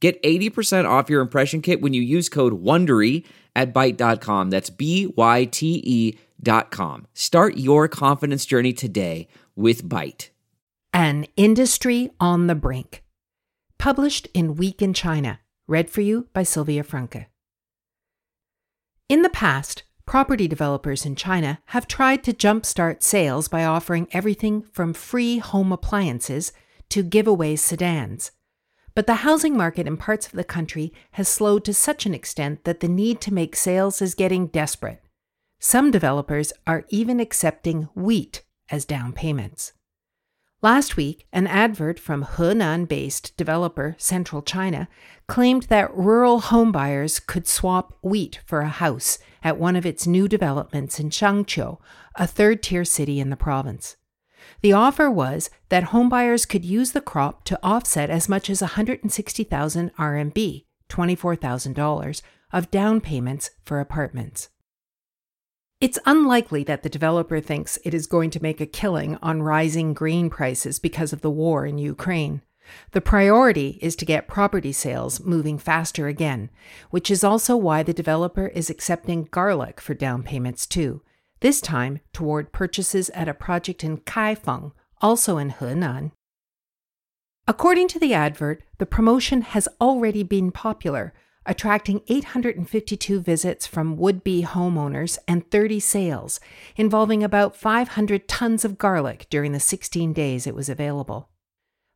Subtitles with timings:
[0.00, 3.24] Get 80% off your impression kit when you use code WONDERY
[3.56, 4.50] at Byte.com.
[4.50, 7.06] That's B-Y-T-E dot com.
[7.14, 10.28] Start your confidence journey today with Byte.
[10.92, 13.02] An Industry on the Brink.
[13.78, 15.40] Published in Week in China.
[15.66, 17.26] Read for you by Sylvia Franke.
[19.08, 24.62] In the past, property developers in China have tried to jumpstart sales by offering everything
[24.62, 26.52] from free home appliances
[26.88, 28.30] to giveaway sedans.
[28.98, 32.64] But the housing market in parts of the country has slowed to such an extent
[32.64, 35.00] that the need to make sales is getting desperate.
[35.60, 39.72] Some developers are even accepting wheat as down payments.
[40.62, 44.88] Last week, an advert from Henan based developer Central China
[45.28, 50.26] claimed that rural homebuyers could swap wheat for a house at one of its new
[50.26, 51.78] developments in Shangqiu,
[52.16, 53.96] a third tier city in the province.
[54.60, 59.94] The offer was that homebuyers could use the crop to offset as much as 160,000
[59.96, 62.22] RMB, $24,000,
[62.52, 64.48] of down payments for apartments.
[65.80, 69.94] It's unlikely that the developer thinks it is going to make a killing on rising
[69.94, 72.42] grain prices because of the war in Ukraine.
[72.92, 76.50] The priority is to get property sales moving faster again,
[76.90, 81.02] which is also why the developer is accepting garlic for down payments too,
[81.40, 86.12] this time toward purchases at a project in Kaifeng, also in Henan.
[87.46, 91.14] According to the advert, the promotion has already been popular,
[91.46, 96.40] attracting 852 visits from would be homeowners and 30 sales,
[96.76, 101.30] involving about 500 tons of garlic during the 16 days it was available.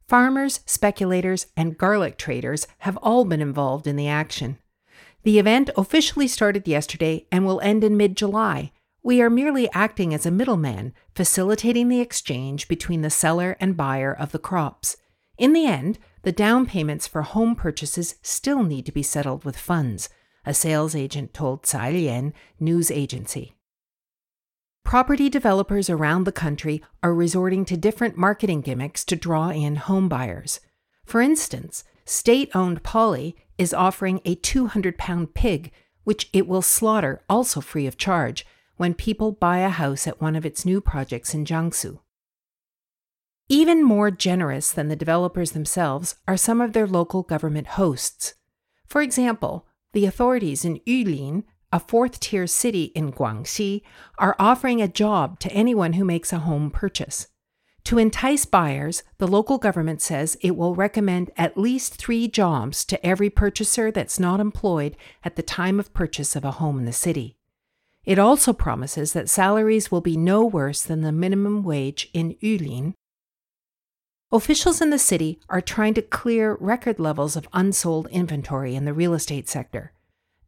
[0.09, 4.59] Farmers, speculators, and garlic traders have all been involved in the action.
[5.22, 10.14] The event officially started yesterday and will end in mid July, we are merely acting
[10.14, 14.96] as a middleman, facilitating the exchange between the seller and buyer of the crops.
[15.36, 19.56] In the end, the down payments for home purchases still need to be settled with
[19.56, 20.08] funds,
[20.46, 23.54] a sales agent told Cailian news agency.
[24.84, 30.08] Property developers around the country are resorting to different marketing gimmicks to draw in home
[30.08, 30.60] buyers.
[31.04, 35.72] For instance, state owned Poly is offering a 200 pound pig,
[36.04, 38.44] which it will slaughter also free of charge
[38.82, 42.00] when people buy a house at one of its new projects in Jiangsu.
[43.48, 48.34] Even more generous than the developers themselves are some of their local government hosts.
[48.88, 53.82] For example, the authorities in Yulin, a fourth tier city in Guangxi,
[54.19, 57.28] are offering a job to anyone who makes a home purchase.
[57.84, 63.06] To entice buyers, the local government says it will recommend at least three jobs to
[63.06, 66.92] every purchaser that's not employed at the time of purchase of a home in the
[66.92, 67.37] city.
[68.04, 72.94] It also promises that salaries will be no worse than the minimum wage in Yulin.
[74.32, 78.94] Officials in the city are trying to clear record levels of unsold inventory in the
[78.94, 79.92] real estate sector.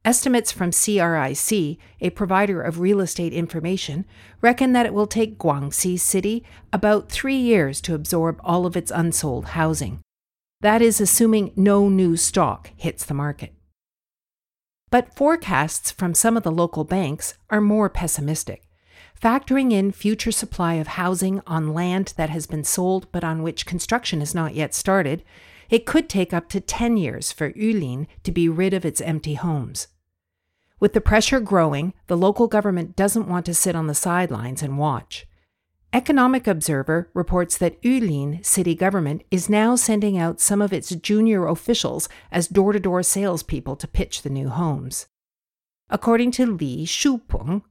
[0.05, 4.05] Estimates from CRIC, a provider of real estate information,
[4.41, 8.91] reckon that it will take Guangxi City about three years to absorb all of its
[8.91, 10.01] unsold housing.
[10.61, 13.55] That is assuming no new stock hits the market.
[14.95, 18.63] But forecasts from some of the local banks are more pessimistic,
[19.21, 23.67] factoring in future supply of housing on land that has been sold but on which
[23.67, 25.25] construction has not yet started.
[25.69, 29.35] It could take up to 10 years for Yulin to be rid of its empty
[29.35, 29.89] homes.
[30.79, 34.79] With the pressure growing, the local government doesn't want to sit on the sidelines and
[34.79, 35.27] watch.
[35.95, 41.47] Economic Observer reports that Yulin city government is now sending out some of its junior
[41.47, 45.07] officials as door to door salespeople to pitch the new homes.
[45.89, 47.63] According to Li Shupeng,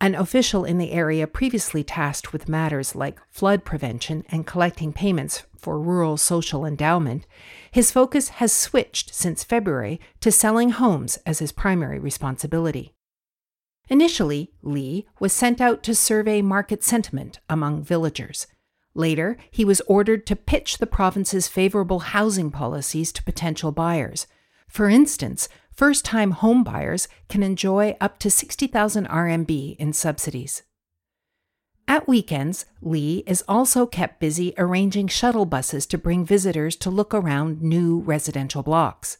[0.00, 5.42] an official in the area previously tasked with matters like flood prevention and collecting payments
[5.54, 7.26] for rural social endowment,
[7.70, 12.94] his focus has switched since February to selling homes as his primary responsibility.
[13.88, 18.46] Initially, Lee was sent out to survey market sentiment among villagers.
[18.94, 24.26] Later, he was ordered to pitch the province's favorable housing policies to potential buyers.
[24.68, 30.62] For instance, first time home buyers can enjoy up to 60,000 RMB in subsidies.
[31.86, 37.14] At weekends, Lee is also kept busy arranging shuttle buses to bring visitors to look
[37.14, 39.16] around new residential blocks.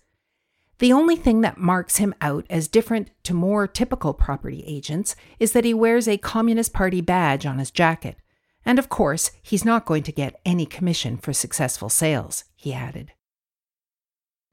[0.79, 5.53] The only thing that marks him out as different to more typical property agents is
[5.53, 8.17] that he wears a Communist Party badge on his jacket.
[8.65, 13.13] And of course, he's not going to get any commission for successful sales, he added.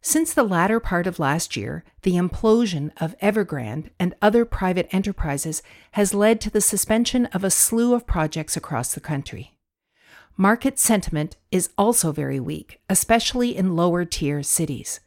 [0.02, 5.62] Since the latter part of last year, the implosion of Evergrande and other private enterprises
[5.92, 9.58] has led to the suspension of a slew of projects across the country.
[10.38, 15.00] Market sentiment is also very weak, especially in lower tier cities.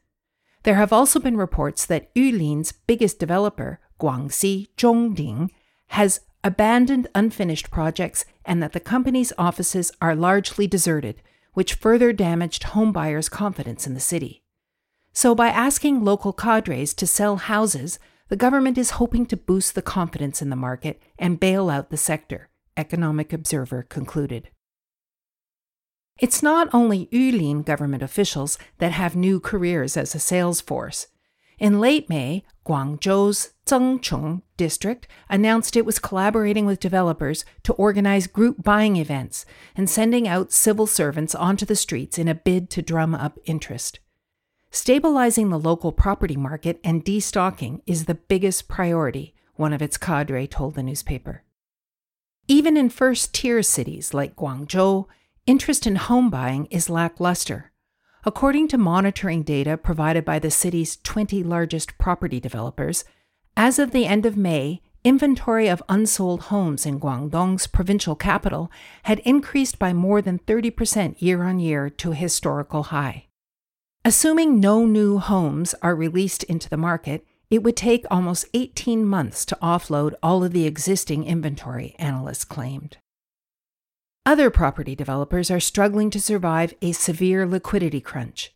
[0.69, 5.49] There have also been reports that Yulin's biggest developer, Guangxi Zhongding,
[5.87, 11.23] has abandoned unfinished projects and that the company's offices are largely deserted,
[11.55, 14.43] which further damaged homebuyers' confidence in the city.
[15.15, 17.99] So, by asking local cadres to sell houses,
[18.29, 21.97] the government is hoping to boost the confidence in the market and bail out the
[21.97, 24.51] sector, Economic Observer concluded.
[26.19, 31.07] It's not only Yulin government officials that have new careers as a sales force.
[31.59, 38.63] In late May, Guangzhou's Zengcheng district announced it was collaborating with developers to organize group
[38.63, 39.45] buying events
[39.77, 44.01] and sending out civil servants onto the streets in a bid to drum up interest.
[44.71, 50.47] Stabilizing the local property market and destocking is the biggest priority, one of its cadre
[50.47, 51.43] told the newspaper.
[52.47, 55.07] Even in first tier cities like Guangzhou,
[55.49, 57.73] interest in home buying is lackluster.
[58.25, 63.03] According to monitoring data provided by the city's 20 largest property developers,
[63.57, 68.71] as of the end of May, inventory of unsold homes in Guangdong's provincial capital
[69.05, 73.29] had increased by more than 30% year on year to a historical high.
[74.05, 79.47] Assuming no new homes are released into the market, it would take almost 18 months
[79.47, 82.99] to offload all of the existing inventory, analysts claimed.
[84.29, 88.55] Other property developers are struggling to survive a severe liquidity crunch.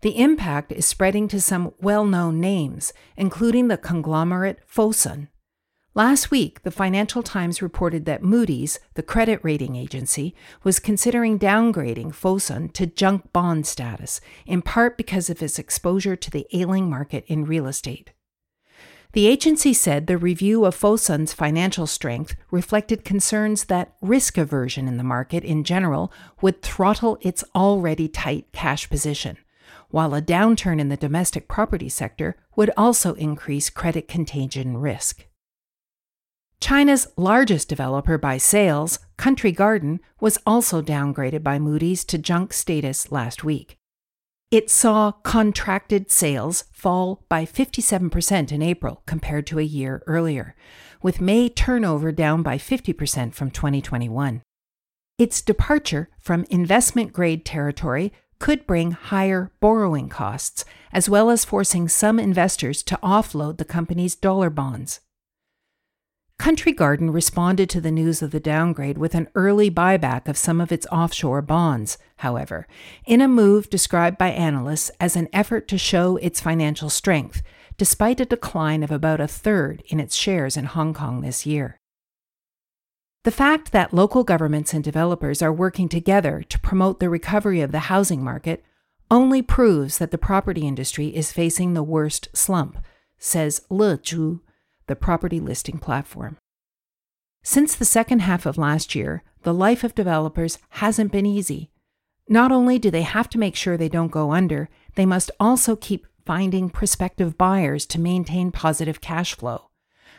[0.00, 5.28] The impact is spreading to some well known names, including the conglomerate Fosun.
[5.94, 12.14] Last week, the Financial Times reported that Moody's, the credit rating agency, was considering downgrading
[12.14, 17.26] Fosun to junk bond status, in part because of its exposure to the ailing market
[17.26, 18.12] in real estate.
[19.12, 24.98] The agency said the review of Fosun's financial strength reflected concerns that risk aversion in
[24.98, 29.36] the market in general would throttle its already tight cash position,
[29.88, 35.26] while a downturn in the domestic property sector would also increase credit contagion risk.
[36.60, 43.10] China's largest developer by sales, Country Garden, was also downgraded by Moody's to junk status
[43.10, 43.79] last week.
[44.50, 50.56] It saw contracted sales fall by 57% in April compared to a year earlier,
[51.00, 54.42] with May turnover down by 50% from 2021.
[55.18, 61.86] Its departure from investment grade territory could bring higher borrowing costs, as well as forcing
[61.86, 64.98] some investors to offload the company's dollar bonds.
[66.40, 70.58] Country Garden responded to the news of the downgrade with an early buyback of some
[70.58, 72.66] of its offshore bonds, however,
[73.04, 77.42] in a move described by analysts as an effort to show its financial strength,
[77.76, 81.76] despite a decline of about a third in its shares in Hong Kong this year.
[83.24, 87.70] The fact that local governments and developers are working together to promote the recovery of
[87.70, 88.64] the housing market
[89.10, 92.78] only proves that the property industry is facing the worst slump,
[93.18, 94.40] says Leju,
[94.90, 96.36] the property listing platform.
[97.42, 101.70] Since the second half of last year, the life of developers hasn't been easy.
[102.28, 105.76] Not only do they have to make sure they don't go under, they must also
[105.76, 109.70] keep finding prospective buyers to maintain positive cash flow.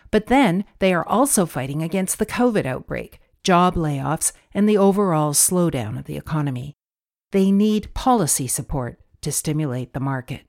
[0.10, 5.34] But then they are also fighting against the COVID outbreak, job layoffs, and the overall
[5.34, 6.74] slowdown of the economy.
[7.32, 10.42] They need policy support to stimulate the market.